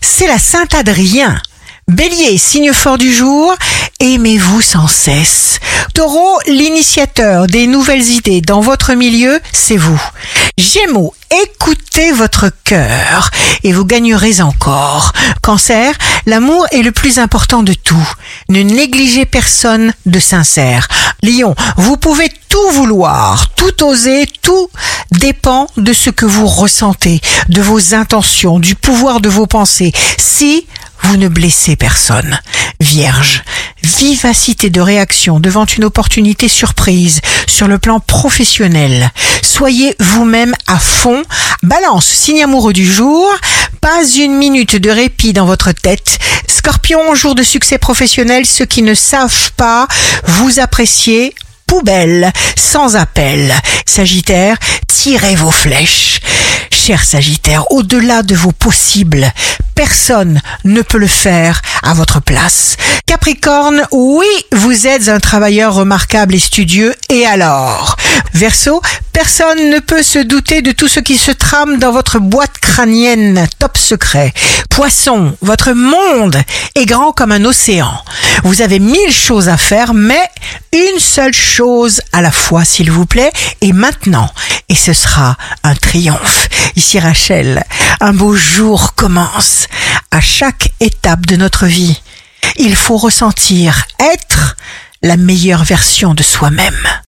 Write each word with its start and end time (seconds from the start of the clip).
C'est 0.00 0.26
la 0.26 0.38
Sainte 0.38 0.74
Adrien. 0.74 1.40
Bélier, 1.88 2.38
signe 2.38 2.72
fort 2.72 2.98
du 2.98 3.12
jour, 3.12 3.54
aimez-vous 3.98 4.60
sans 4.60 4.86
cesse. 4.86 5.58
Taureau, 5.92 6.38
l'initiateur 6.46 7.46
des 7.46 7.66
nouvelles 7.66 8.06
idées 8.06 8.40
dans 8.40 8.60
votre 8.60 8.94
milieu, 8.94 9.40
c'est 9.52 9.76
vous. 9.76 10.00
Gémeaux, 10.56 11.14
écoutez 11.42 12.12
votre 12.12 12.50
cœur 12.64 13.30
et 13.64 13.72
vous 13.72 13.84
gagnerez 13.84 14.40
encore. 14.40 15.12
Cancer, 15.42 15.94
l'amour 16.26 16.66
est 16.70 16.82
le 16.82 16.92
plus 16.92 17.18
important 17.18 17.62
de 17.62 17.72
tout. 17.72 18.08
Ne 18.48 18.62
négligez 18.62 19.26
personne 19.26 19.92
de 20.06 20.18
sincère. 20.20 20.86
Lion, 21.22 21.54
vous 21.76 21.96
pouvez 21.96 22.30
tout 22.50 22.70
vouloir, 22.72 23.48
tout 23.54 23.82
oser, 23.84 24.26
tout 24.42 24.68
dépend 25.12 25.68
de 25.78 25.94
ce 25.94 26.10
que 26.10 26.26
vous 26.26 26.46
ressentez, 26.46 27.20
de 27.48 27.62
vos 27.62 27.94
intentions, 27.94 28.58
du 28.58 28.74
pouvoir 28.74 29.20
de 29.20 29.30
vos 29.30 29.46
pensées. 29.46 29.92
Si 30.18 30.66
vous 31.02 31.16
ne 31.16 31.28
blessez 31.28 31.76
personne. 31.76 32.38
Vierge, 32.80 33.42
vivacité 33.82 34.68
de 34.68 34.80
réaction 34.80 35.40
devant 35.40 35.64
une 35.64 35.84
opportunité 35.84 36.48
surprise 36.48 37.20
sur 37.46 37.68
le 37.68 37.78
plan 37.78 38.00
professionnel. 38.00 39.10
Soyez 39.42 39.94
vous-même 40.00 40.54
à 40.66 40.78
fond. 40.78 41.22
Balance, 41.62 42.06
signe 42.06 42.42
amoureux 42.42 42.72
du 42.72 42.90
jour. 42.90 43.26
Pas 43.80 44.04
une 44.04 44.34
minute 44.34 44.76
de 44.76 44.90
répit 44.90 45.32
dans 45.32 45.46
votre 45.46 45.72
tête. 45.72 46.18
Scorpion, 46.48 47.14
jour 47.14 47.34
de 47.34 47.42
succès 47.42 47.78
professionnel, 47.78 48.44
ceux 48.44 48.66
qui 48.66 48.82
ne 48.82 48.94
savent 48.94 49.52
pas 49.56 49.86
vous 50.26 50.60
apprécier 50.60 51.34
poubelle, 51.70 52.32
sans 52.56 52.96
appel. 52.96 53.54
Sagittaire, 53.86 54.56
tirez 54.88 55.36
vos 55.36 55.52
flèches. 55.52 56.20
Cher 56.72 57.04
Sagittaire, 57.04 57.70
au-delà 57.70 58.24
de 58.24 58.34
vos 58.34 58.50
possibles, 58.50 59.32
personne 59.76 60.40
ne 60.64 60.82
peut 60.82 60.98
le 60.98 61.06
faire 61.06 61.62
à 61.84 61.94
votre 61.94 62.20
place. 62.20 62.76
Capricorne, 63.06 63.84
oui, 63.92 64.26
vous 64.50 64.88
êtes 64.88 65.08
un 65.08 65.20
travailleur 65.20 65.72
remarquable 65.74 66.34
et 66.34 66.40
studieux, 66.40 66.92
et 67.08 67.24
alors? 67.24 67.96
Verseau, 68.34 68.82
personne 69.12 69.70
ne 69.70 69.78
peut 69.78 70.02
se 70.02 70.18
douter 70.18 70.62
de 70.62 70.72
tout 70.72 70.88
ce 70.88 70.98
qui 70.98 71.18
se 71.18 71.30
trame 71.30 71.78
dans 71.78 71.92
votre 71.92 72.18
boîte 72.18 72.58
crânienne, 72.60 73.46
top 73.60 73.78
secret. 73.78 74.32
Poisson, 74.80 75.36
votre 75.42 75.72
monde 75.72 76.42
est 76.74 76.86
grand 76.86 77.12
comme 77.12 77.32
un 77.32 77.44
océan. 77.44 77.92
Vous 78.44 78.62
avez 78.62 78.78
mille 78.78 79.12
choses 79.12 79.50
à 79.50 79.58
faire, 79.58 79.92
mais 79.92 80.26
une 80.72 80.98
seule 80.98 81.34
chose 81.34 82.00
à 82.14 82.22
la 82.22 82.30
fois, 82.30 82.64
s'il 82.64 82.90
vous 82.90 83.04
plaît, 83.04 83.30
et 83.60 83.74
maintenant. 83.74 84.30
Et 84.70 84.74
ce 84.74 84.94
sera 84.94 85.36
un 85.64 85.74
triomphe. 85.74 86.48
Ici 86.76 86.98
Rachel, 86.98 87.62
un 88.00 88.14
beau 88.14 88.34
jour 88.34 88.94
commence. 88.94 89.66
À 90.10 90.22
chaque 90.22 90.70
étape 90.80 91.26
de 91.26 91.36
notre 91.36 91.66
vie, 91.66 92.00
il 92.56 92.74
faut 92.74 92.96
ressentir 92.96 93.84
être 94.14 94.56
la 95.02 95.18
meilleure 95.18 95.64
version 95.64 96.14
de 96.14 96.22
soi-même. 96.22 96.90